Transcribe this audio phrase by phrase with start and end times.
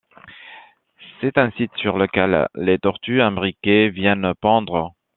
[1.19, 4.95] C'est un site sur lequel les tortues imbriquées viennent pondre.